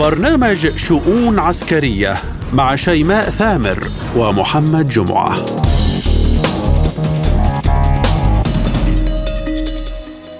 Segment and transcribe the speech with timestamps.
[0.00, 2.16] برنامج شؤون عسكرية
[2.52, 3.84] مع شيماء ثامر
[4.16, 5.36] ومحمد جمعة.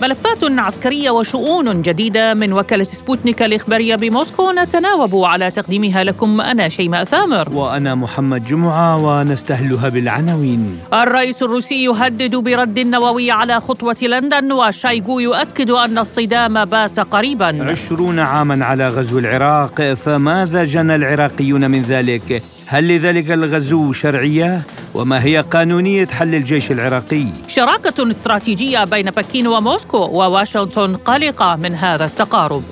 [0.03, 4.53] ملفات عسكرية وشؤون جديدة من وكالة سبوتنيك الإخبارية بموسكو.
[4.53, 7.49] نتناوب على تقديمها لكم أنا شيماء ثامر.
[7.53, 10.79] وأنا محمد جمعة ونستهلها بالعناوين.
[10.93, 17.71] الرئيس الروسي يهدد برد نووي على خطوة لندن وشايغو يؤكد أن الصدام بات قريبا.
[17.71, 22.43] عشرون عاما على غزو العراق فماذا جنى العراقيون من ذلك؟
[22.73, 24.63] هل لذلك الغزو شرعية؟
[24.95, 32.05] وما هي قانونية حل الجيش العراقي؟ شراكة استراتيجية بين بكين وموسكو وواشنطن قلقة من هذا
[32.05, 32.63] التقارب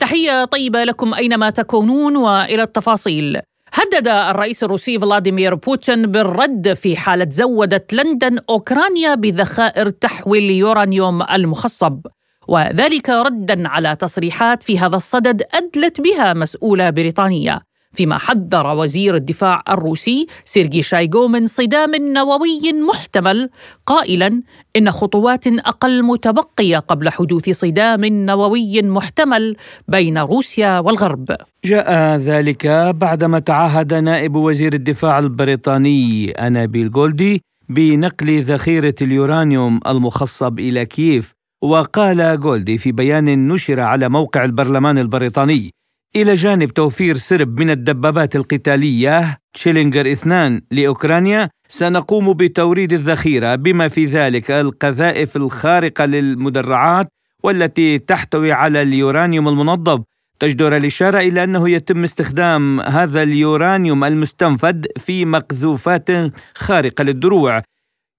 [0.00, 3.40] تحية طيبة لكم أينما تكونون وإلى التفاصيل
[3.72, 12.00] هدد الرئيس الروسي فلاديمير بوتين بالرد في حالة زودت لندن أوكرانيا بذخائر تحوي اليورانيوم المخصب
[12.48, 19.62] وذلك ردا على تصريحات في هذا الصدد أدلت بها مسؤولة بريطانية فيما حذر وزير الدفاع
[19.68, 23.50] الروسي سيرجي شايغو من صدام نووي محتمل
[23.86, 24.42] قائلا
[24.76, 29.56] إن خطوات أقل متبقية قبل حدوث صدام نووي محتمل
[29.88, 31.36] بين روسيا والغرب.
[31.64, 40.86] جاء ذلك بعدما تعهد نائب وزير الدفاع البريطاني أنابيل جولدي بنقل ذخيرة اليورانيوم المخصب إلى
[40.86, 45.70] كييف وقال جولدي في بيان نشر على موقع البرلمان البريطاني
[46.16, 54.06] إلى جانب توفير سرب من الدبابات القتالية تشيلينجر اثنان لأوكرانيا سنقوم بتوريد الذخيرة بما في
[54.06, 57.08] ذلك القذائف الخارقة للمدرعات
[57.42, 60.02] والتي تحتوي على اليورانيوم المنظم
[60.40, 66.08] تجدر الإشارة إلى أنه يتم استخدام هذا اليورانيوم المستنفد في مقذوفات
[66.54, 67.62] خارقة للدروع.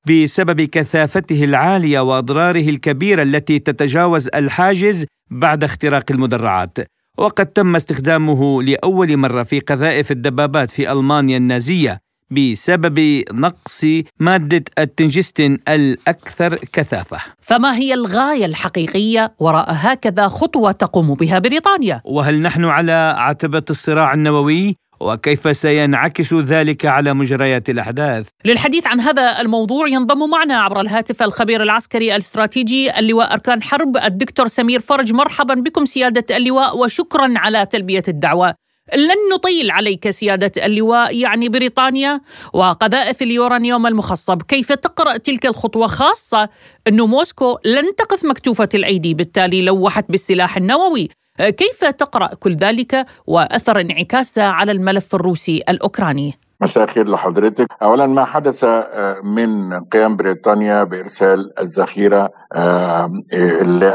[0.07, 6.77] بسبب كثافته العالية وأضراره الكبيرة التي تتجاوز الحاجز بعد اختراق المدرعات
[7.17, 11.99] وقد تم استخدامه لأول مرة في قذائف الدبابات في ألمانيا النازية
[12.31, 13.85] بسبب نقص
[14.19, 17.17] مادة التنجستين الأكثر كثافة.
[17.41, 24.13] فما هي الغاية الحقيقية وراء هكذا خطوة تقوم بها بريطانيا؟ وهل نحن على عتبة الصراع
[24.13, 31.23] النووي وكيف سينعكس ذلك على مجريات الأحداث؟ للحديث عن هذا الموضوع ينضم معنا عبر الهاتف
[31.23, 35.13] الخبير العسكري الاستراتيجي اللواء أركان حرب الدكتور سمير فرج.
[35.13, 38.53] مرحبا بكم سيادة اللواء وشكرا على تلبية الدعوة.
[38.95, 42.21] لن نطيل عليك سيادة اللواء يعني بريطانيا
[42.53, 44.41] وقذائف اليورانيوم المخصب.
[44.41, 46.49] كيف تقرأ تلك الخطوة خاصة؟
[46.87, 49.13] أن موسكو لن تقف مكتوفة الأيدي.
[49.13, 51.09] بالتالي لوحت بالسلاح النووي.
[51.37, 58.25] كيف تقرأ كل ذلك وأثر انعكاسه على الملف الروسي الأوكراني؟ مساء الخير لحضرتك اولا ما
[58.25, 63.11] حدث آه، من قيام بريطانيا بإرسال الذخيرة آه،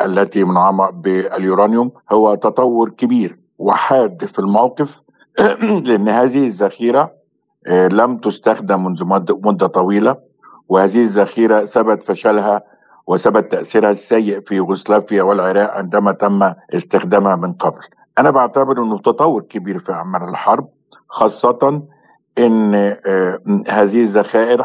[0.07, 4.89] التي منعمة باليورانيوم هو تطور كبير وحاد في الموقف
[5.87, 7.11] لأن هذه الذخيرة
[7.91, 10.17] لم تستخدم منذ مدة طويلة
[10.69, 12.63] وهذه الذخيرة ثبت فشلها
[13.09, 17.81] وثبت تأثيرها السيء في يوغوسلافيا والعراق عندما تم استخدامها من قبل.
[18.19, 20.69] أنا بعتبر أنه تطور كبير في أعمال الحرب
[21.09, 21.83] خاصة
[22.39, 22.75] إن
[23.07, 23.39] آه،
[23.69, 24.63] هذه الذخائر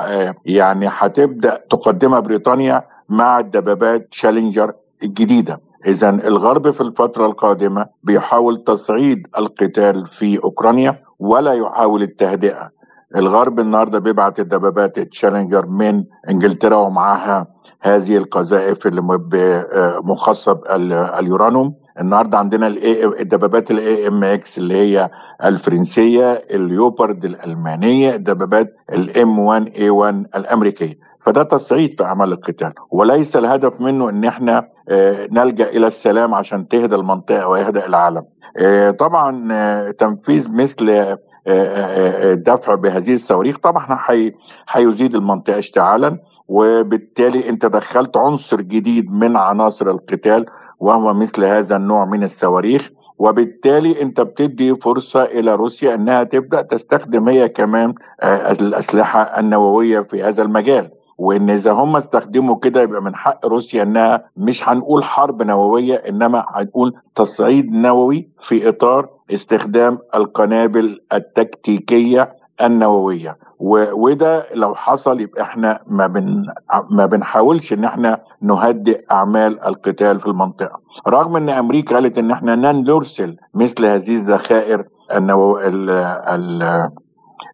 [0.00, 4.72] آه، يعني هتبدا تقدمها بريطانيا مع الدبابات تشالنجر
[5.02, 5.58] الجديدة.
[5.86, 12.70] اذا الغرب في الفترة القادمة بيحاول تصعيد القتال في أوكرانيا ولا يحاول التهدئة.
[13.16, 17.46] الغرب النهارده بيبعت الدبابات Challenger من إنجلترا ومعاها
[17.82, 19.02] هذه القذائف اللي
[19.72, 20.58] آه، مخصب
[21.18, 21.74] اليورانيوم.
[22.00, 22.66] النهارده عندنا
[23.20, 25.10] الدبابات ال AMX اللي هي
[25.44, 30.94] الفرنسية الليوبارد الألمانية الدبابات ال M1A1 الأمريكية.
[31.26, 32.72] فده تصعيد في أعمال القتال.
[32.92, 38.22] وليس الهدف منه إن إحنا آه، نلجأ إلى السلام عشان تهدى المنطقة ويهدأ العالم.
[38.58, 39.50] آه، طبعا
[39.92, 41.16] تنفيذ مثل
[41.48, 43.98] الدفع بهذه الصواريخ طبعا
[44.70, 46.18] هيزيد المنطقة اشتعالا.
[46.48, 50.46] وبالتالي انت دخلت عنصر جديد من عناصر القتال
[50.80, 52.90] وهو مثل هذا النوع من الصواريخ.
[53.18, 60.22] وبالتالي انت بتدي فرصة إلى روسيا إنها تبدأ تستخدم هي كمان آه، الأسلحة النووية في
[60.22, 60.90] هذا المجال.
[61.18, 66.44] وإن إذا هم استخدموا كده يبقى من حق روسيا إنها مش هنقول حرب نووية إنما
[66.48, 72.28] هنقول تصعيد نووي في إطار استخدام القنابل التكتيكية
[72.62, 73.36] النووية.
[73.92, 76.44] وده لو حصل يبقى إحنا ما بن
[76.90, 80.80] ما بنحاولش ان إحنا نهدئ أعمال القتال في المنطقة.
[81.08, 85.58] رغم ان أمريكا قالت ان إحنا لن نرسل مثل هذه الذخائر النوو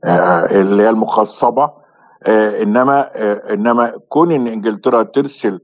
[0.04, 1.70] آه، اللي هي المخصبة
[2.26, 5.60] آه، إنما آه، إنما كون إن إنجلترا ترسل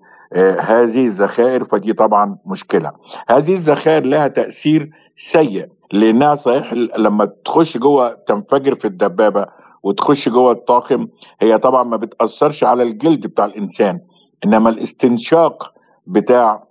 [0.61, 2.93] هذه الذخائر فدي طبعا مشكلة.
[3.29, 4.91] هذه الذخائر لها تأثير
[5.33, 9.47] سيء لانها صحيح لما تخش جوه تنفجر في الدبابة
[9.83, 11.09] وتخش جوه الطاقم
[11.41, 14.01] هي طبعا ما بتأثرش على الجلد بتاع الإنسان
[14.45, 15.73] إنما الاستنشاق
[16.07, 16.63] بتاع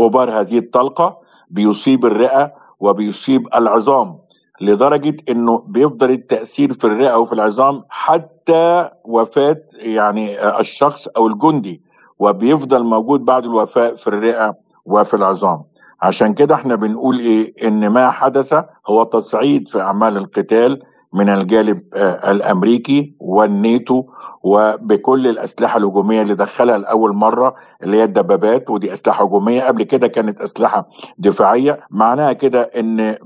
[0.00, 1.16] غبار هذه الطلقة
[1.50, 4.18] بيصيب الرئة وبيصيب العظام
[4.60, 11.80] لدرجة إنه بيفضل التأثير في الرئة وفي العظام حتى وفاة يعني الشخص أو الجندي
[12.18, 14.54] وبيفضل موجود بعد الوفاة في الرئة
[14.86, 15.62] وفي العظام.
[16.04, 18.54] عشان كده إحنا بنقول إيه؟ إن ما حدث
[18.88, 20.82] هو تصعيد في أعمال القتال
[21.14, 24.04] من الجانب آه، الأمريكي والناتو
[24.42, 29.62] وبكل الأسلحة الهجومية اللي دخلها لأول مرة اللي هي الدبابات ودي أسلحة هجومية.
[29.62, 31.80] قبل كده كانت أسلحة دفاعية.
[31.90, 33.16] معناها كده إن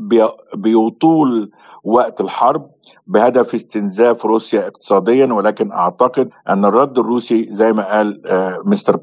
[0.54, 1.50] بيطول
[1.84, 2.66] وقت الحرب
[3.08, 9.00] بهدف استنزاف روسيا اقتصاديا ولكن أعتقد أن الرد الروسي زي ما قال آه، مستر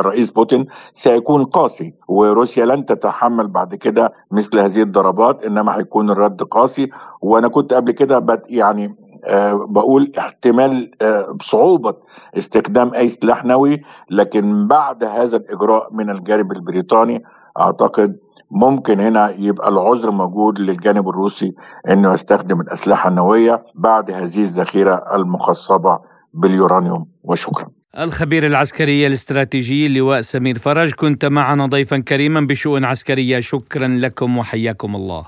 [0.00, 6.42] الرئيس بوتين سيكون قاسي وروسيا لن تتحمل بعد كده مثل هذه الضربات إنما هيكون الرد
[6.42, 6.90] قاسي.
[7.22, 8.94] وأنا كنت قبل كده يعني
[9.24, 11.94] أه بقول احتمال أه بصعوبة
[12.38, 17.22] استخدام أي سلاح نووي لكن بعد هذا الإجراء من الجانب البريطاني
[17.58, 18.16] أعتقد
[18.50, 21.52] ممكن هنا يبقى العذر موجود للجانب الروسي
[21.90, 25.98] إنه يستخدم الأسلحة النووية بعد هذه الذخيرة المخصبة
[26.34, 27.68] باليورانيوم وشكرا.
[27.98, 34.96] الخبير العسكري الاستراتيجي اللواء سمير فرج كنت معنا ضيفا كريما بشؤون عسكرية شكرا لكم وحياكم
[34.96, 35.26] الله.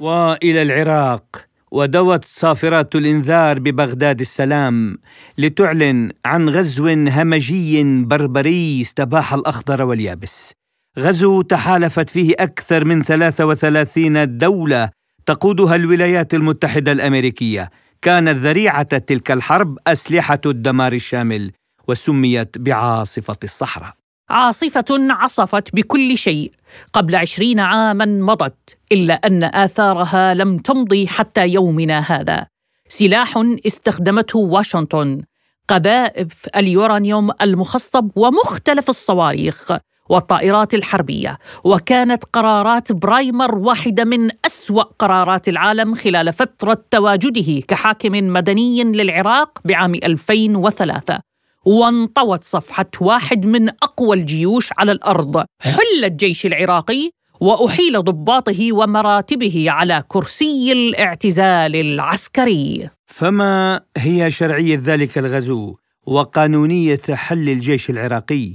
[0.00, 1.43] وإلى العراق
[1.74, 4.98] ودوت صافرات الإنذار ببغداد السلام
[5.38, 10.52] لتعلن عن غزو همجي بربري استباح الأخضر واليابس.
[10.98, 14.90] غزو تحالفت فيه أكثر من 33 دولة
[15.26, 17.70] تقودها الولايات المتحدة الأمريكية.
[18.02, 21.52] كانت ذريعة تلك الحرب أسلحة الدمار الشامل
[21.88, 24.03] وسميت بعاصفة الصحراء.
[24.30, 26.52] عاصفة عصفت بكل شيء.
[26.92, 32.46] قبل عشرين عاما مضت إلا أن آثارها لم تمضي حتى يومنا هذا.
[32.88, 35.22] سلاح استخدمته واشنطن.
[35.68, 39.72] قذائف اليورانيوم المخصب ومختلف الصواريخ
[40.08, 41.38] والطائرات الحربية.
[41.64, 49.94] وكانت قرارات برايمر واحدة من أسوأ قرارات العالم خلال فترة تواجده كحاكم مدني للعراق بعام
[49.94, 51.33] 2003
[51.64, 60.02] وانطوت صفحة واحد من أقوى الجيوش على الأرض حل الجيش العراقي وأحيل ضباطه ومراتبه على
[60.08, 65.76] كرسي الاعتزال العسكري فما هي شرعية ذلك الغزو
[66.06, 68.52] وقانونية حل الجيش العراقي؟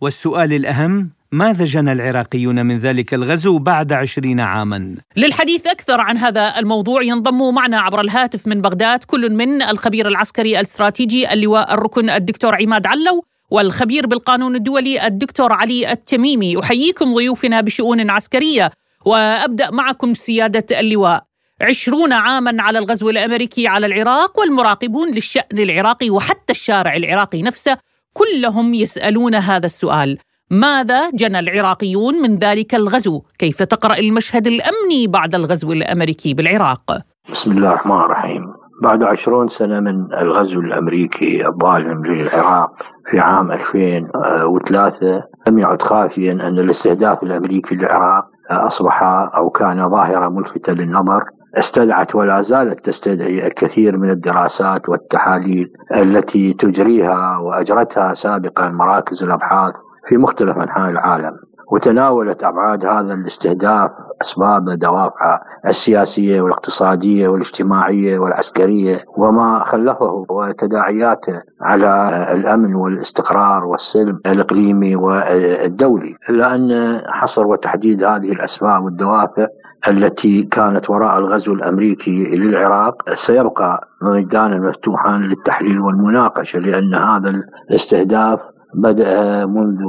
[0.00, 6.58] والسؤال الأهم ماذا جنى العراقيون من ذلك الغزو بعد عشرين عاما؟ للحديث أكثر عن هذا
[6.58, 12.54] الموضوع ينضم معنا عبر الهاتف من بغداد كل من الخبير العسكري الاستراتيجي اللواء الركن الدكتور
[12.54, 16.60] عماد علو والخبير بالقانون الدولي الدكتور علي التميمي.
[16.60, 18.70] أحييكم ضيوفنا بشؤون عسكرية
[19.04, 21.24] وأبدأ معكم سيادة اللواء.
[21.60, 27.78] عشرون عاما على الغزو الأمريكي على العراق والمراقبون للشأن العراقي وحتى الشارع العراقي نفسه
[28.12, 30.18] كلهم يسألون هذا السؤال.
[30.50, 36.92] ماذا جنى العراقيون من ذلك الغزو؟ كيف تقرأ المشهد الأمني بعد الغزو الأمريكي بالعراق؟
[37.32, 38.42] بسم الله الرحمن الرحيم
[38.82, 42.70] بعد عشرون سنة من الغزو الأمريكي الظالم للعراق
[43.10, 49.02] في عام 2003 لم يعد خافيا أن الاستهداف الأمريكي للعراق أصبح
[49.36, 51.22] أو كان ظاهرة ملفتة للنظر
[51.54, 59.74] استدعت ولا زالت تستدعي الكثير من الدراسات والتحاليل التي تجريها وأجرتها سابقا مراكز الأبحاث
[60.08, 61.32] في مختلف أنحاء العالم
[61.72, 63.90] وتناولت أبعاد هذا الاستهداف
[64.22, 76.14] اسبابه دوافعه السياسية والاقتصادية والاجتماعية والعسكرية وما خلفه وتداعياته على الأمن والاستقرار والسلم الإقليمي والدولي.
[76.30, 79.46] الا ان حصر وتحديد هذه الأسباب والدوافع
[79.88, 82.94] التي كانت وراء الغزو الأمريكي للعراق
[83.26, 87.34] سيبقى ميدانا مفتوحا للتحليل والمناقشة لأن هذا
[87.70, 88.40] الاستهداف
[88.76, 89.80] بدأ منذ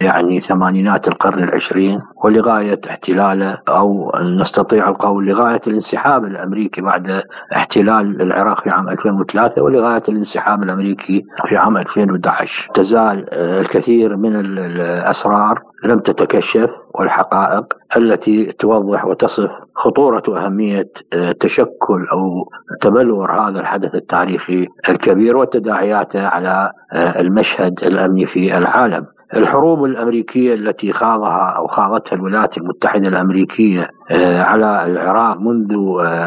[0.00, 7.22] يعني ثمانينات القرن العشرين ولغاية احتلاله أو نستطيع القول لغاية الانسحاب الأمريكي بعد
[7.56, 15.62] احتلال العراق في عام 2003 ولغاية الانسحاب الأمريكي في عام 2011 تزال الكثير من الأسرار
[15.84, 17.64] لم تتكشف والحقائق
[17.96, 22.44] التي توضح وتصف خطورة وأهمية آه، تشكل أو
[22.80, 29.06] تبلور هذا الحدث التاريخي الكبير وتداعياته على آه، المشهد الأمني في العالم.
[29.36, 35.74] الحروب الأمريكية التي خاضها أو خاضتها الولايات المتحدة الأمريكية آه، على العراق منذ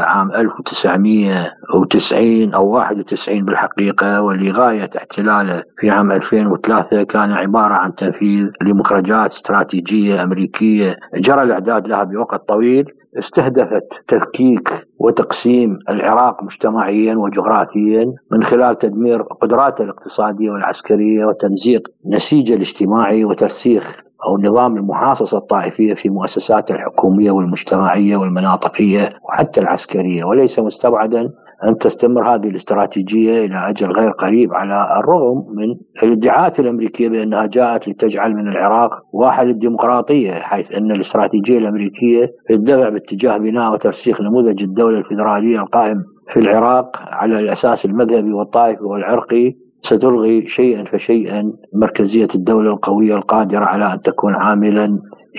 [0.03, 9.31] عام 1990 أو 91 بالحقيقة ولغاية احتلاله في عام 2003 كان عبارة عن تنفيذ لمخرجات
[9.31, 10.95] استراتيجية أمريكية.
[11.15, 12.85] جرى الإعداد لها بوقت طويل.
[13.19, 14.69] استهدفت تفكيك
[14.99, 23.83] وتقسيم العراق مجتمعيا وجغرافيا من خلال تدمير قدراته الاقتصادية والعسكرية وتمزيق نسيجه الاجتماعي وترسيخ
[24.27, 31.29] أو نظام المحاصصة الطائفية في مؤسسات الحكومية والمجتمعية والمناطقية وحتى العسكرية وليس مستبعدا
[31.63, 37.87] أن تستمر هذه الاستراتيجية إلى أجل غير قريب على الرغم من الادعاءات الأمريكية بأنها جاءت
[37.87, 44.97] لتجعل من العراق واحد الديمقراطية حيث أن الاستراتيجية الأمريكية تدفع باتجاه بناء وترسيخ نموذج الدولة
[44.97, 45.97] الفيدرالية القائم
[46.33, 49.53] في العراق على الأساس المذهبي والطائفي والعرقي
[49.89, 51.43] ستلغي شيئا فشيئا
[51.81, 54.89] مركزية الدولة القوية القادرة على أن تكون عاملا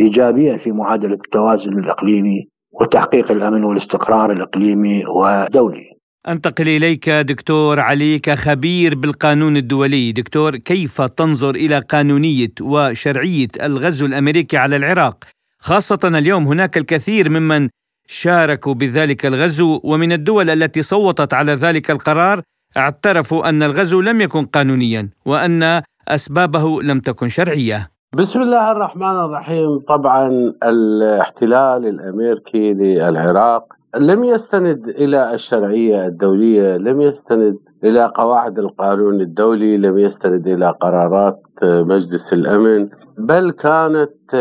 [0.00, 2.48] إيجابيا في معادلة التوازن الإقليمي
[2.80, 5.95] وتحقيق الأمن والاستقرار الإقليمي والدولي
[6.28, 14.56] أنتقل إليك دكتور علي كخبير بالقانون الدولي، دكتور كيف تنظر إلى قانونية وشرعية الغزو الأمريكي
[14.56, 15.24] على العراق؟
[15.58, 17.68] خاصة اليوم هناك الكثير ممن
[18.06, 22.40] شاركوا بذلك الغزو ومن الدول التي صوتت على ذلك القرار
[22.76, 27.90] اعترفوا أن الغزو لم يكن قانونيا وأن أسبابه لم تكن شرعية.
[28.14, 30.28] بسم الله الرحمن الرحيم طبعا
[30.62, 39.98] الاحتلال الأمريكي للعراق لم يستند إلى الشرعية الدولية، لم يستند إلى قواعد القانون الدولي، لم
[39.98, 42.88] يستند إلى قرارات مجلس الأمن،
[43.18, 44.34] بل كانت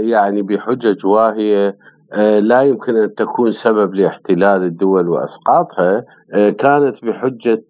[0.00, 1.76] يعني بحجج واهية
[2.40, 6.04] لا يمكن أن تكون سبب لاحتلال الدول وأسقاطها.
[6.32, 7.62] كانت بحجة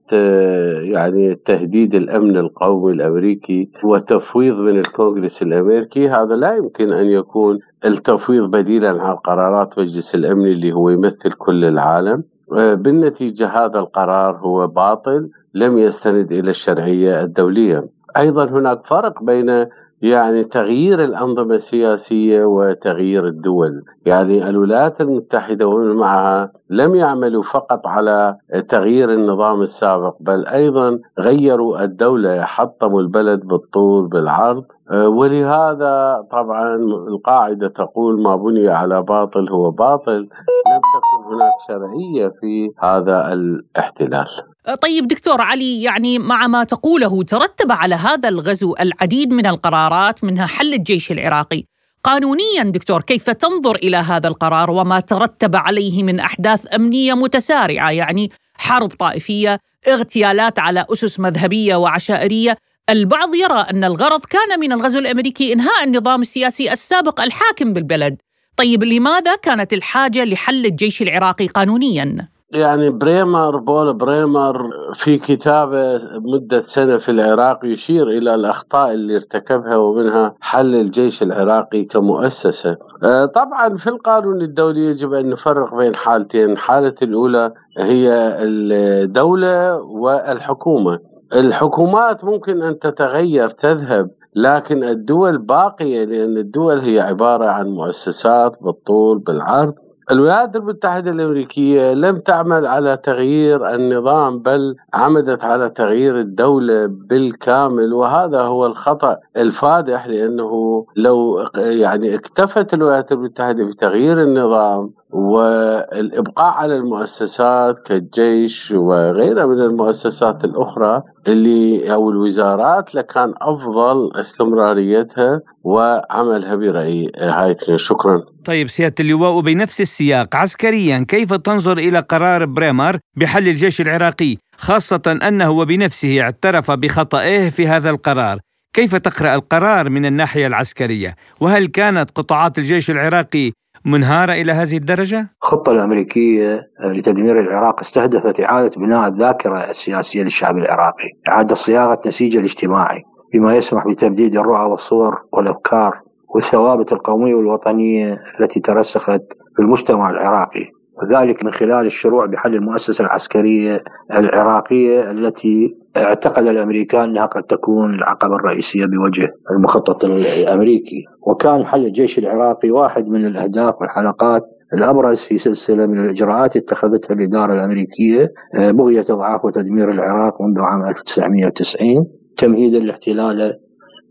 [0.93, 6.09] يعني تهديد الأمن القومي الأمريكي وتفويض من الكونغرس الأمريكي.
[6.09, 11.65] هذا لا يمكن أن يكون التفويض بديلا عن قرارات مجلس الأمن اللي هو يمثل كل
[11.65, 12.23] العالم.
[12.53, 17.85] بالنتيجة هذا القرار هو باطل لم يستند إلى الشرعية الدولية.
[18.17, 19.67] أيضا هناك فرق بين
[20.05, 23.83] يعني تغيير الأنظمة السياسية وتغيير الدول.
[24.07, 28.37] يعني الولايات المتحدة ومن معها لم يعملوا فقط على
[28.69, 34.65] تغيير النظام السابق بل أيضا غيروا الدولة حطموا البلد بالطول بالعرض.
[34.93, 36.77] ولهذا طبعا
[37.09, 40.19] القاعدة تقول ما بني على باطل هو باطل.
[40.19, 44.54] لم تكن هناك شرعية في هذا الاحتلال.
[44.73, 50.47] طيب دكتور علي يعني مع ما تقوله ترتب على هذا الغزو العديد من القرارات منها
[50.47, 51.65] حل الجيش العراقي.
[52.05, 58.31] قانونيا دكتور كيف تنظر إلى هذا القرار وما ترتب عليه من أحداث أمنية متسارعة؟ يعني
[58.55, 62.57] حرب طائفية اغتيالات على أسس مذهبية وعشائرية.
[62.91, 68.17] البعض يرى أن الغرض كان من الغزو الأمريكي إنهاء النظام السياسي السابق الحاكم بالبلد.
[68.57, 74.71] طيب لماذا كانت الحاجة لحل الجيش العراقي قانونيا؟ يعني بريمر بول بريمر
[75.05, 81.85] في كتابة مدة سنة في العراق يشير إلى الأخطاء اللي ارتكبها ومنها حل الجيش العراقي
[81.85, 82.77] كمؤسسة.
[83.03, 86.51] آه، طبعا في القانون الدولي يجب أن نفرق بين حالتين.
[86.51, 90.99] الحالة الأولى هي الدولة والحكومة.
[91.35, 99.19] الحكومات ممكن أن تتغير تذهب لكن الدول باقية لأن الدول هي عبارة عن مؤسسات بالطول
[99.19, 99.75] بالعرض.
[100.11, 108.41] الولايات المتحدة الأمريكية لم تعمل على تغيير النظام بل عمدت على تغيير الدولة بالكامل وهذا
[108.41, 118.71] هو الخطأ الفادح لأنه لو يعني اكتفت الولايات المتحدة بتغيير النظام والإبقاء على المؤسسات كالجيش
[118.71, 127.57] وغيرها من المؤسسات الأخرى اللي أو الوزارات لكان أفضل استمراريتها وعملها برأيي هاي
[127.89, 128.23] شكرا.
[128.45, 135.19] طيب سيادة اللواء بنفس السياق عسكريا كيف تنظر إلى قرار بريمر بحل الجيش العراقي خاصة
[135.29, 138.39] أنه وبنفسه اعترف بخطئه في هذا القرار.
[138.75, 143.53] كيف تقرأ القرار من الناحية العسكرية؟ وهل كانت قطاعات الجيش العراقي
[143.87, 151.09] منهارة إلى هذه الدرجة؟ الخطة الأمريكية لتدمير العراق استهدفت إعادة بناء الذاكرة السياسية للشعب العراقي
[151.29, 153.03] إعادة صياغة نسيجه الاجتماعي
[153.35, 155.93] بما يسمح بتبديد الرؤى والصور والأفكار
[156.35, 159.23] والثوابت القومية والوطنية التي ترسخت
[159.57, 160.65] في المجتمع العراقي
[161.03, 163.83] وذلك من خلال الشروع بحل المؤسسة العسكرية
[164.15, 172.19] العراقية التي اعتقد الأمريكان أنها قد تكون العقبة الرئيسية بوجه المخطط الأمريكي، وكان حل الجيش
[172.19, 174.43] العراقي واحد من الأهداف والحلقات
[174.75, 178.29] الأبرز في سلسلة من الإجراءات اتخذتها الإدارة الأمريكية
[178.73, 182.05] بغية أضعاف وتدمير العراق منذ عام 1990
[182.39, 183.53] تمهيدا لاحتلاله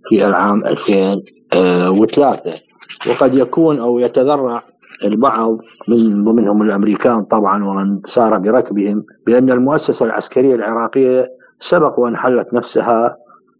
[0.09, 2.41] في العام 2003
[3.09, 4.63] وقد يكون أو يتذرع
[5.03, 5.57] البعض
[5.89, 11.25] من ضمنهم الأمريكان طبعا ومن سار بركبهم بأن المؤسسة العسكرية العراقية
[11.71, 13.15] سبق وان حلت نفسها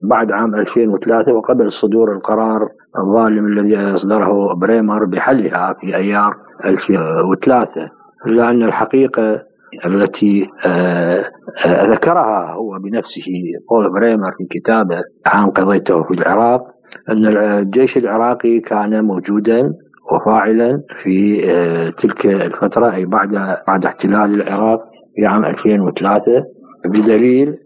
[0.09, 6.33] بعد عام 2003 وقبل صدور القرار الظالم الذي أصدره بريمر بحلها في أيار
[6.65, 7.89] 2003
[8.25, 9.41] الا ان الحقيقة
[9.85, 11.23] التي آه،
[11.65, 13.31] آه، ذكرها هو بنفسه
[13.69, 16.61] بول بريمر في كتابه عام قضيته في العراق
[17.09, 19.73] أن الجيش العراقي كان موجودا
[20.12, 24.79] وفاعلا في آه، تلك الفترة أي بعد بعد احتلال العراق
[25.15, 26.43] في عام 2003
[26.86, 27.57] بدليل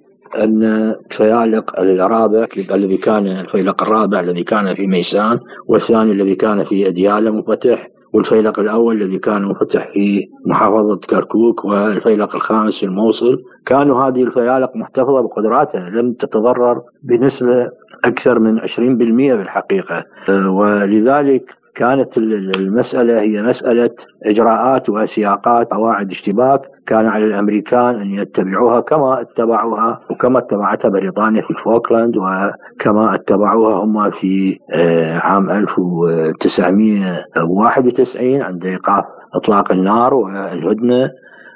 [0.44, 6.88] أن فيالق الرابع الذي كان الفيلق الرابع الذي كان في ميسان والثاني الذي كان في
[6.88, 13.38] أديالة منفتح والفيلق الأول الذي كان منفتح في محافظة كركوك والفيلق الخامس في الموصل.
[13.65, 17.70] كانوا هذه الفيالق محتفظة بقدراتها لم تتضرر بنسبة
[18.06, 21.44] أكثر من 20% بالحقيقة آه، ولذلك
[21.77, 23.89] كانت المسألة هي مسألة
[24.25, 26.62] إجراءات وسياقات قواعد اشتباك.
[26.88, 34.12] كان على الأمريكان أن يتبعوها كما اتبعوها وكما اتبعتها بريطانيا في فوكلاند وكما اتبعوها هم
[34.12, 39.03] في آه، عام 1991 عند إيقاف
[39.36, 41.10] إطلاق النار والهدنة.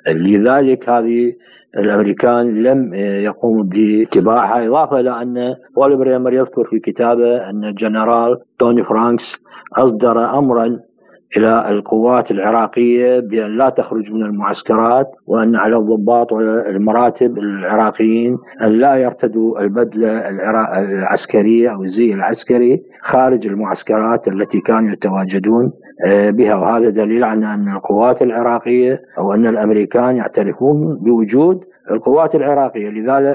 [0.07, 1.33] لذلك هذه
[1.77, 2.93] الأمريكان لم
[3.23, 9.23] يقوموا باتباعها إضافة إلى أن بول بريمر يذكر في كتابه أن الجنرال توني فرانكس
[9.77, 10.79] أصدر أمرا
[11.37, 18.95] إلى القوات العراقية بأن لا تخرج من المعسكرات وأن على الضباط والمراتب العراقيين أن لا
[18.95, 20.29] يرتدوا البدلة
[20.79, 25.71] العسكرية أو الزي العسكري خارج المعسكرات التي كانوا يتواجدون
[26.05, 26.55] آه، بها.
[26.55, 31.59] وهذا دليل على أن القوات العراقية أو أن الأمريكان يعترفون بوجود
[31.91, 32.89] القوات العراقية.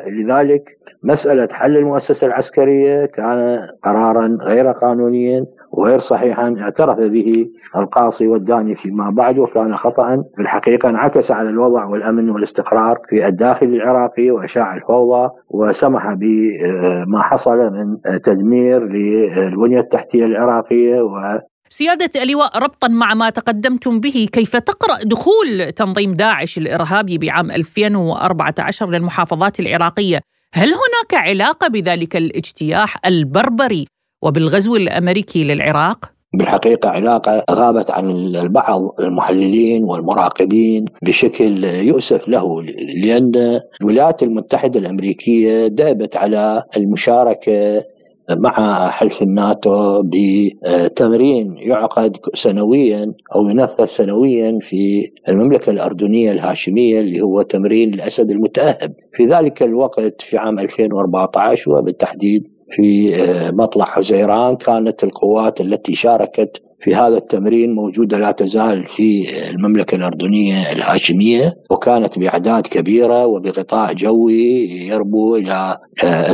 [0.09, 0.63] لذلك
[1.05, 7.47] مسألة حل المؤسسة العسكرية كان قرارا غير قانونيا وغير صحيحا اعترف به
[7.77, 13.67] القاصي والداني فيما بعد وكان خطأ في الحقيقة انعكس على الوضع والأمن والاستقرار في الداخل
[13.67, 22.89] العراقي وإشاع الفوضى وسمح بما حصل من تدمير للبنية التحتية العراقية و سيادة اللواء ربطا
[22.89, 30.21] مع ما تقدمتم به كيف تقرأ دخول تنظيم داعش الإرهابي بعام 2014 للمحافظات العراقية؟
[30.55, 33.87] هل هناك علاقة بذلك الاجتياح البربري؟
[34.23, 35.99] وبالغزو الأمريكي للعراق؟
[36.39, 42.63] بالحقيقة علاقة غابت عن البعض المحللين والمراقبين بشكل يؤسف له
[43.05, 47.83] لأن الولايات المتحدة الأمريكية دابت على المشاركة
[48.31, 52.13] مع حلف الناتو بتمرين يعقد
[52.45, 59.63] سنويا أو ينفذ سنويا في المملكة الأردنية الهاشمية اللي هو تمرين الأسد المتأهب في ذلك
[59.63, 66.51] الوقت في عام 2014 وبالتحديد في آه، مطلع حزيران كانت القوات التي شاركت
[66.81, 74.69] في هذا التمرين موجودة لا تزال في المملكة الأردنية الهاشمية وكانت بأعداد كبيرة وبغطاء جوي
[74.89, 75.77] يربو إلى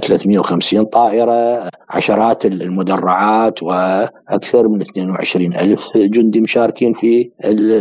[0.08, 7.30] 350 آه، طائرة عشرات المدرعات وأكثر من 22 ألف جندي مشاركين في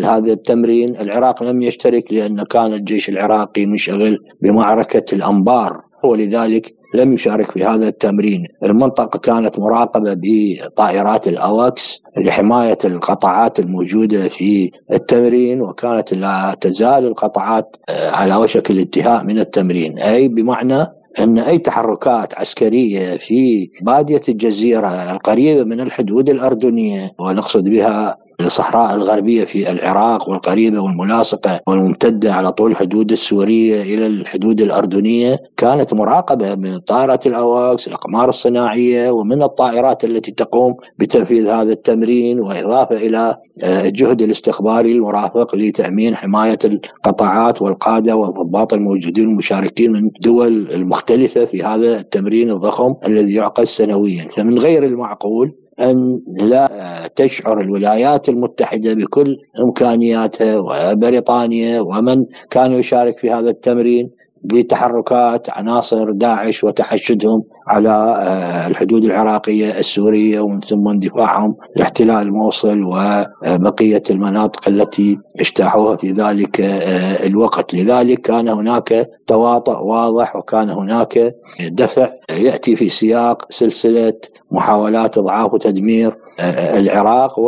[0.04, 0.96] هذا التمرين.
[0.96, 5.91] العراق لم يشترك لأن كان الجيش العراقي منشغل بمعركة الأنبار.
[6.04, 8.44] ولذلك لم يشارك في هذا التمرين.
[8.64, 11.82] المنطقة كانت مراقبة بطائرات الأواكس
[12.18, 20.00] لحماية القطاعات الموجودة في التمرين وكانت لا تزال القطاعات آه، على وشك الانتهاء من التمرين.
[20.00, 20.88] أي بمعنى
[21.20, 29.46] أن أي تحركات عسكرية في بادية الجزيرة القريبة من الحدود الأردنية ونقصد بها الصحراء الغربية
[29.46, 36.80] في العراق والقريبة والملاصقة والممتدة على طول الحدود السورية إلى الحدود الأردنية كانت مراقبة من
[36.80, 44.22] طائرات الأواكس الأقمار الصناعية ومن الطائرات التي تقوم بتنفيذ هذا التمرين وإضافة إلى آه، الجهد
[44.22, 52.52] الاستخباري المرافق لتأمين حماية القطاعات والقادة والضباط الموجودين المشاركين من دول المختلفة في هذا التمرين
[52.52, 54.28] الضخم الذي يعقد سنويا.
[54.36, 56.70] فمن غير المعقول أن لا
[57.16, 64.10] تشعر الولايات المتحدة بكل إمكانياتها وبريطانيا ومن كان يشارك في هذا التمرين.
[64.44, 74.04] بتحركات عناصر داعش وتحشدهم على آه، الحدود العراقية السورية ومن ثم اندفاعهم لاحتلال الموصل وبقية
[74.10, 77.74] المناطق التي اجتاحوها في ذلك آه، الوقت.
[77.74, 81.34] لذلك كان هناك تواطؤ واضح وكان هناك
[81.72, 84.14] دفع يأتي في سياق سلسلة
[84.52, 87.40] محاولات إضعاف وتدمير آه، العراق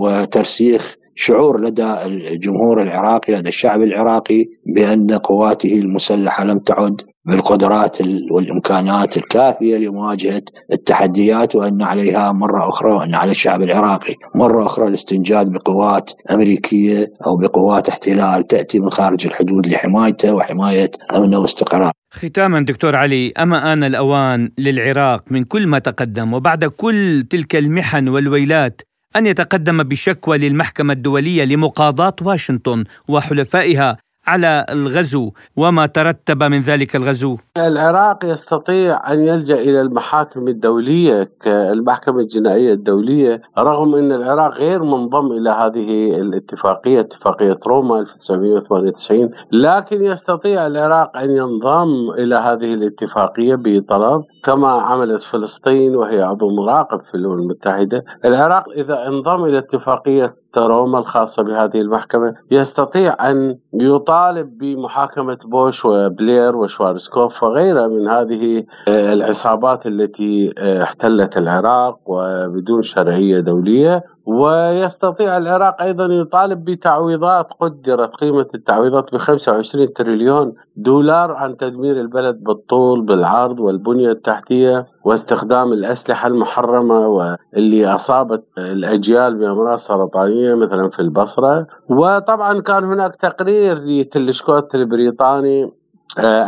[0.00, 1.92] وترسيخ شعور لدى
[2.32, 7.96] الجمهور العراقي لدى الشعب العراقي بأن قواته المسلحة لم تعد بالقدرات
[8.30, 15.52] والإمكانات الكافية لمواجهة التحديات وأن عليها مرة أخرى وأن على الشعب العراقي مرة أخرى الاستنجاد
[15.52, 21.92] بقوات أمريكية أو بقوات احتلال تأتي من خارج الحدود لحمايته وحماية أمنه واستقرار.
[22.10, 28.08] ختاما دكتور علي أما آن الأوان للعراق من كل ما تقدم وبعد كل تلك المحن
[28.08, 28.82] والويلات
[29.16, 33.96] أن يتقدم بشكوى للمحكمة الدولية لمقاضاه واشنطن وحلفائها
[34.26, 42.20] على الغزو وما ترتب من ذلك الغزو؟ العراق يستطيع أن يلجأ إلى المحاكم الدولية كالمحكمة
[42.20, 50.66] الجنائية الدولية رغم أن العراق غير منضم إلى هذه الاتفاقية اتفاقية روما 1998 لكن يستطيع
[50.66, 57.38] العراق أن ينضم إلى هذه الاتفاقية بطلب كما عملت فلسطين وهي عضو مراقب في الأمم
[57.38, 65.84] المتحدة العراق إذا انضم إلى اتفاقية روما الخاصة بهذه المحكمة يستطيع أن يطالب بمحاكمة بوش
[65.84, 74.02] وبلير وشوارسكوف وغيرها من هذه آه، العصابات التي آه، احتلت العراق وبدون شرعية دولية.
[74.26, 82.44] ويستطيع العراق أيضا يطالب بتعويضات قدرت قيمة التعويضات ب 25 تريليون دولار عن تدمير البلد
[82.44, 91.66] بالطول بالعرض والبنية التحتية واستخدام الأسلحة المحرمة واللي أصابت الأجيال بأمراض سرطانية مثلا في البصرة.
[91.88, 95.70] وطبعا كان هناك تقرير لتلشكوت البريطاني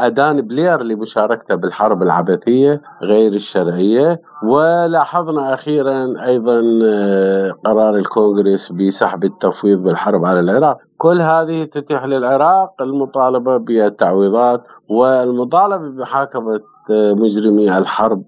[0.06, 4.20] أدان بلير لمشاركته بالحرب العبثية غير الشرعية.
[4.42, 10.78] ولاحظنا أخيرا أيضا آه، قرار الكونغرس بسحب التفويض بالحرب على العراق.
[10.98, 18.22] كل هذه تتيح للعراق المطالبة بالتعويضات والمطالبة بمحاكمة آه، مجرمي الحرب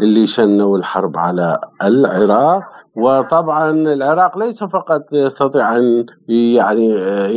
[0.00, 2.62] اللي شنوا الحرب على العراق
[2.96, 6.86] وطبعا العراق ليس فقط يستطيع أن يعني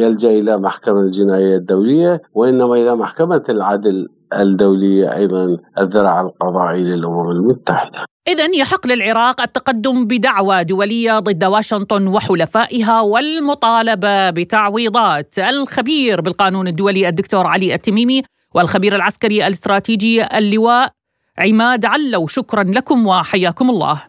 [0.01, 8.05] يلجأ إلى محكمة الجناية الدولية وإنما إلى محكمة العدل الدولية أيضا الذراع القضائي للأمم المتحدة.
[8.27, 17.47] إذا يحق للعراق التقدم بدعوى دولية ضد واشنطن وحلفائها والمطالبة بتعويضات الخبير بالقانون الدولي الدكتور
[17.47, 18.21] علي التميمي
[18.55, 20.96] والخبير العسكري الاستراتيجي اللواء
[21.39, 24.03] عماد علو شكرا لكم وحياكم الله.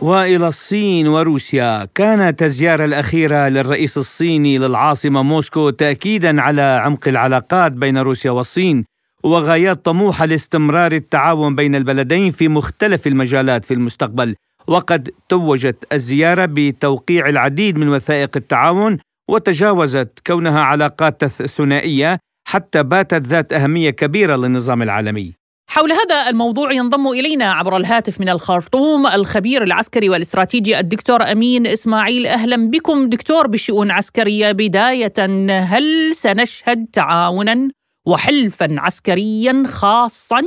[0.00, 7.98] وإلى الصين وروسيا كانت الزيارة الأخيرة للرئيس الصيني للعاصمة موسكو تاكيدا على عمق العلاقات بين
[7.98, 8.84] روسيا والصين
[9.24, 14.34] وغايات طموحه لاستمرار التعاون بين البلدين في مختلف المجالات في المستقبل
[14.66, 22.18] وقد توجت الزيارة بتوقيع العديد من وثائق التعاون وتجاوزت كونها علاقات ثنائية
[22.48, 25.34] حتى باتت ذات أهمية كبيرة للنظام العالمي.
[25.70, 32.26] حول هذا الموضوع ينضم إلينا عبر الهاتف من الخرطوم الخبير العسكري والاستراتيجي الدكتور أمين إسماعيل.
[32.26, 35.12] أهلا بكم دكتور بشؤون عسكريه بداية
[35.50, 37.70] هل سنشهد تعاونا
[38.06, 40.42] وحلفا عسكريا خاصا؟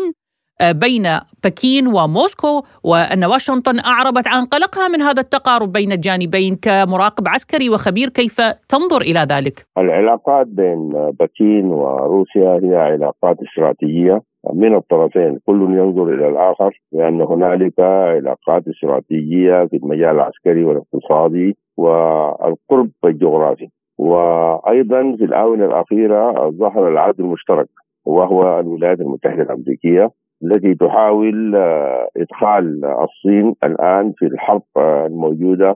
[0.71, 1.03] بين
[1.43, 8.09] بكين وموسكو وأن واشنطن أعربت عن قلقها من هذا التقارب بين الجانبين كمراقب عسكري وخبير.
[8.09, 14.21] كيف تنظر إلى ذلك؟ العلاقات بين بكين وروسيا هي علاقات استراتيجية
[14.53, 15.39] من الطرفين.
[15.45, 23.67] كل ينظر إلى الآخر لأن هنالك علاقات استراتيجية في المجال العسكري والاقتصادي والقرب الجغرافي.
[23.97, 27.67] وأيضا في الآونة الأخيرة ظهر العهد المشترك
[28.05, 30.11] وهو الولايات المتحدة الأمريكية.
[30.43, 35.75] التي تحاول آه، إدخال الصين الآن في الحرب الموجودة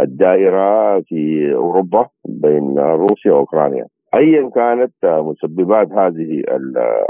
[0.00, 3.86] الدائرة في أوروبا بين روسيا وأوكرانيا.
[4.14, 6.42] ايا كانت مسببات هذه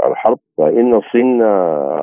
[0.07, 1.43] الحرب فإن الصين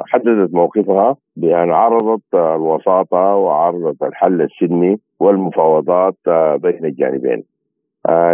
[0.07, 6.16] حددت موقفها بأن عرضت الوساطة وعرضت الحل السلمي والمفاوضات
[6.57, 7.44] بين الجانبين.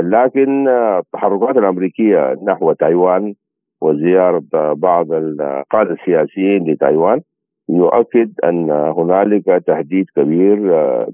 [0.00, 3.34] لكن التحركات الأمريكية نحو تايوان
[3.80, 7.20] وزيارة بعض القادة السياسيين لتايوان
[7.68, 10.58] يؤكد أن هنالك تهديد كبير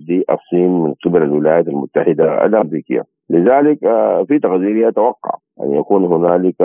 [0.08, 6.56] للصين من قبل الولايات المتحدة الأمريكية لذلك آه، في تقديري أتوقع أن يكون هنالك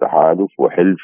[0.00, 1.00] تحالف وحلف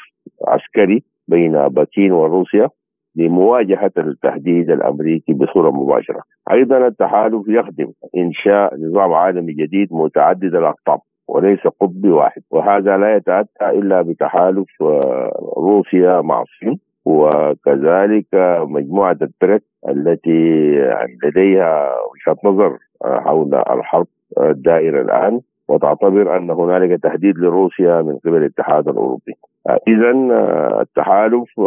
[0.47, 2.69] عسكري بين بكين وروسيا
[3.15, 6.21] لمواجهة التهديد الأمريكي بصورة مباشرة.
[6.51, 12.41] أيضا التحالف يخدم إنشاء نظام عالمي جديد متعدد الأقطاب وليس قطبي واحد.
[12.51, 18.25] وهذا لا يتأتى إلا بتحالف آه، روسيا مع الصين وكذلك
[18.67, 20.71] مجموعة البريك التي
[21.23, 24.07] لديها وجهة نظر آه، حول الحرب
[24.39, 25.41] الدائرة الآن.
[25.67, 29.33] وتعتبر أن هنالك تهديد لروسيا من قبل الاتحاد الأوروبي.
[29.87, 30.11] اذا
[30.81, 31.61] التحالف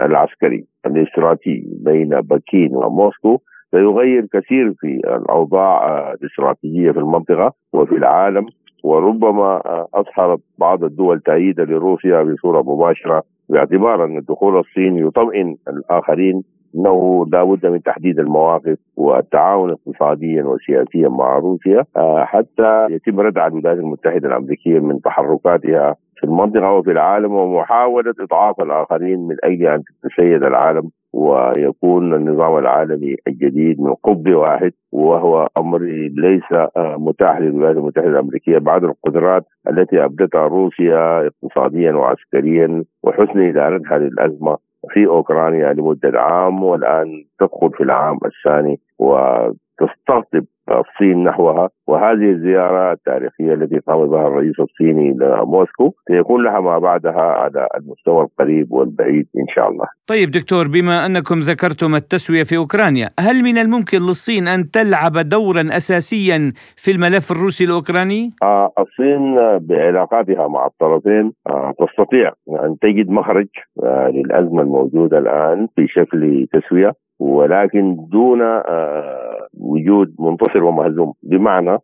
[0.00, 3.38] العسكري الاستراتيجي بين بكين وموسكو
[3.70, 8.46] سيغير كثير في الأوضاع الاستراتيجية في المنطقة وفي العالم.
[8.84, 9.62] وربما
[9.94, 16.42] أظهرت بعض الدول تأييدا لروسيا بصورة مباشرة باعتبار أن دخول الصين يطمئن الآخرين
[16.74, 23.78] إنه لابد من تحديد المواقف والتعاون اقتصاديا وسياسيا مع روسيا آه، حتى يتم ردع الولايات
[23.78, 30.42] المتحدة الأمريكية من تحركاتها في المنطقة وفي العالم ومحاولة إضعاف الآخرين من أجل أن تتسيد
[30.42, 30.90] العالم.
[31.12, 35.78] ويكون النظام العالمي الجديد من قطب واحد وهو أمر
[36.16, 43.98] ليس آه، متاح للولايات المتحدة الأمريكية بعد القدرات التي أبدتها روسيا اقتصاديا وعسكريا وحسن إدارتها
[43.98, 44.56] للأزمة
[44.88, 53.54] في أوكرانيا لمدة عام والآن تدخل في العام الثاني وتستقطب الصين نحوها وهذه الزيارة التاريخية
[53.54, 59.54] التي قام بها الرئيس الصيني لموسكو سيكون لها ما بعدها على المستوى القريب والبعيد إن
[59.54, 64.70] شاء الله طيب دكتور بما أنكم ذكرتم التسوية في أوكرانيا هل من الممكن للصين أن
[64.70, 72.32] تلعب دورا أساسيا في الملف الروسي الأوكراني؟ آه الصين بعلاقاتها مع الطرفين آه تستطيع
[72.64, 73.48] أن تجد مخرج
[73.84, 79.19] آه للأزمة الموجودة الآن في شكل تسوية ولكن دون آه،
[79.58, 81.12] وجود منتصر ومهزوم.
[81.22, 81.78] بمعنى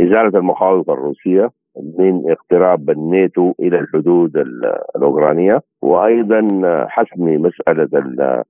[0.00, 1.50] إزالة المخاوف الروسية
[1.98, 4.36] من اقتراب الناتو إلى الحدود
[4.96, 6.48] الأوكرانية وأيضا
[6.88, 7.88] حسم مسألة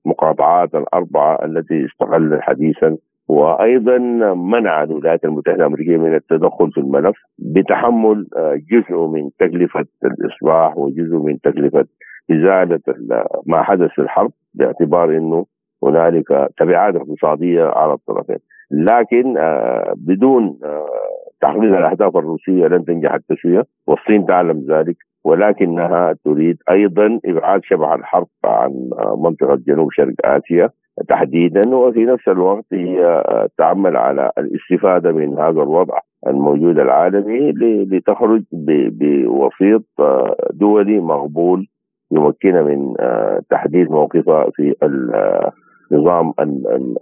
[0.05, 3.97] المقاطعات الأربعة التي استقلت حديثا وأيضا
[4.33, 8.27] منع الولايات المتحدة الأمريكية من التدخل في الملف بتحمل
[8.71, 11.85] جزء من تكلفة الإصلاح وجزء من تكلفة
[12.31, 12.79] إزالة
[13.45, 15.45] ما حدث في الحرب باعتبار إنه
[15.83, 18.39] هنالك تبعات اقتصادية على الطرفين.
[18.71, 20.87] لكن آه، بدون آه،
[21.41, 28.27] تحقيق الأهداف الروسية لن تنجح التسوية والصين تعلم ذلك ولكنها تريد أيضا إبعاد شبح الحرب
[28.45, 30.69] عن آه، منطقة جنوب شرق آسيا
[31.07, 33.23] تحديدا وفي نفس الوقت هي
[33.57, 37.51] تعمل على الاستفادة من هذا الوضع الموجود العالمي
[37.91, 39.83] لتخرج بوسيط
[40.51, 41.67] دولي مقبول
[42.11, 42.93] يمكنها من
[43.49, 44.75] تحديد موقفها في
[45.91, 46.33] النظام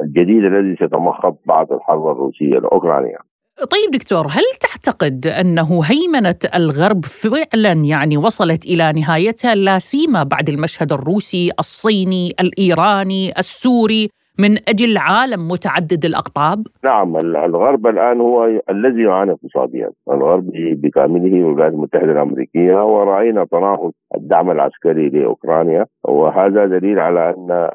[0.01, 3.17] الجديد الذي سيتمخض بعد الحرب الروسية الاوكرانيه.
[3.57, 10.49] طيب دكتور هل تعتقد أنه هيمنة الغرب فعلا يعني وصلت إلى نهايتها لا سيما بعد
[10.49, 19.01] المشهد الروسي، الصيني، الإيراني، السوري من أجل عالم متعدد الأقطاب؟ نعم الغرب الآن هو الذي
[19.01, 27.29] يعاني اقتصاديا، الغرب بكامله والولايات المتحدة الأمريكية ورأينا تناقض الدعم العسكري لأوكرانيا وهذا دليل على
[27.29, 27.71] أن آه،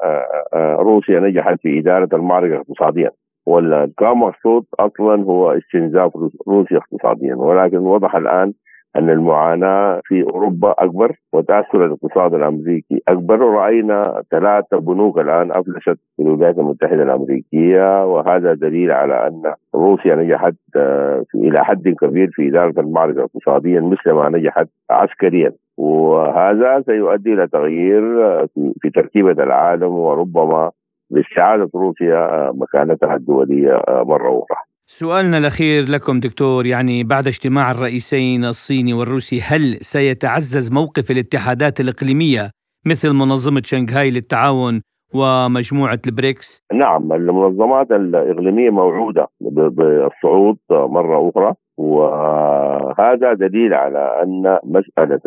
[0.53, 3.11] آه، روسيا نجحت في إدارة المعركة اقتصاديا.
[3.45, 6.11] ولا كان مقصود أصلا هو استنزاف
[6.47, 7.35] روسيا اقتصاديا.
[7.35, 8.53] ولكن وضح الآن
[8.95, 16.21] أن المعاناة في أوروبا أكبر وتاثر الاقتصاد الأمريكي أكبر ورأينا ثلاثة بنوك الآن افلست في
[16.21, 22.79] الولايات المتحدة الأمريكية وهذا دليل على أن روسيا نجحت آه، إلى حد كبير في اداره
[22.79, 28.47] المعركه اقتصاديا مثل ما نجحت عسكريا وهذا سيؤدي إلى تغيير آه،
[28.81, 30.71] في تركيبة العالم وربما
[31.09, 34.72] باستعادة روسيا آه، مكانتها الدولية مرة أخرى.
[34.87, 42.49] سؤالنا الأخير لكم دكتور يعني بعد اجتماع الرئيسين الصيني والروسي هل سيتعزز موقف الاتحادات الإقليمية
[42.87, 44.81] مثل منظمة شنغهاي للتعاون
[45.15, 55.19] ومجموعة البريكس؟ نعم المنظمات الإقليمية موعودة بالصعود مرة أخرى وهذا دليل على أن مسألة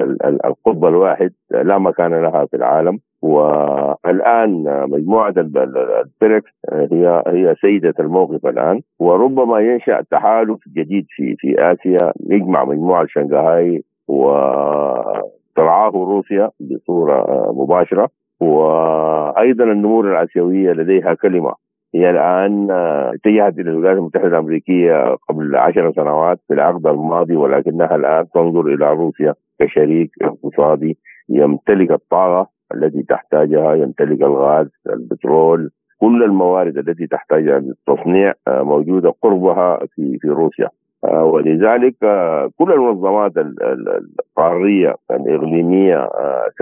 [0.44, 8.80] القطب الواحد لا مكان لها في العالم والآن مجموعة البريكس هي هي سيدة الموقف الآن.
[8.98, 12.12] وربما ينشأ تحالف جديد في في آسيا.
[12.30, 18.08] يجمع مجموعة شنغهاي وترعاه روسيا بصورة مباشرة.
[18.40, 21.52] وأيضا النمور الآسيوية لديها كلمة.
[21.94, 22.70] هي الآن
[23.14, 28.92] اتجهت إلى الولايات المتحدة الأمريكية قبل عشر سنوات في العقد الماضي ولكنها الآن تنظر إلى
[28.92, 30.98] روسيا كشريك اقتصادي
[31.28, 39.78] يمتلك الطاقة التي تحتاجها يمتلك الغاز البترول كل الموارد التي تحتاجها للتصنيع آه، موجودة قربها
[39.94, 40.68] في في روسيا
[41.04, 46.08] آه، ولذلك آه، كل المنظمات القارية الإقليمية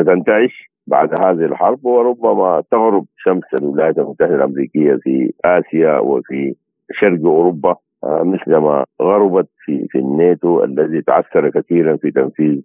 [0.00, 6.54] ستنتعش بعد هذه الحرب وربما تغرب شمس الولايات المتحدة الأمريكية في آسيا وفي
[6.92, 12.60] شرق أوروبا مثلما غربت في في الناتو الذي تعثر كثيرا في تنفيذ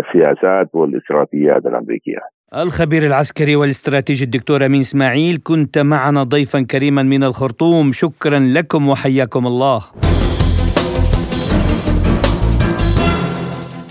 [0.00, 2.35] السياسات والاستراتيجيات الأمريكية.
[2.54, 7.92] الخبير العسكري والاستراتيجي الدكتور أمين إسماعيل كنت معنا ضيفا كريما من الخرطوم.
[7.92, 9.84] شكرا لكم وحياكم الله.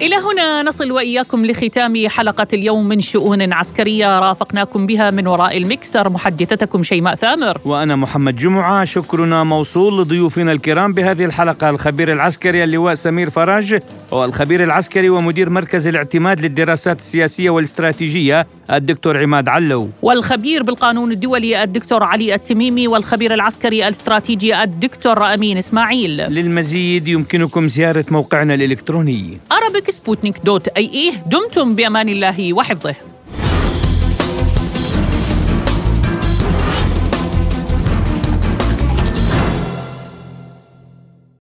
[0.06, 4.20] إلى هنا نصل وإياكم لختام حلقة اليوم من شؤون عسكرية.
[4.20, 7.58] رافقناكم بها من وراء المكسر محدثتكم شيماء ثامر.
[7.65, 8.86] وأنا محمد جمعة.
[8.86, 11.70] شكرنا موصول لضيوفنا الكرام بهذه الحلقة.
[11.70, 13.80] الخبير العسكري اللواء سمير فرج
[14.12, 19.89] والخبير العسكري ومدير مركز الاعتماد للدراسات السياسية والاستراتيجية الدكتور عماد علو.
[20.02, 26.18] والخبير بالقانون الدولي الدكتور علي التميمي والخبير العسكري الاستراتيجي الدكتور أمين إسماعيل.
[26.18, 29.38] للمزيد يمكنكم زيارة موقعنا الإلكتروني.
[29.52, 32.95] أرابيك سبوتنيك دوت أي إيه دمتم بأمان الله وحفظه.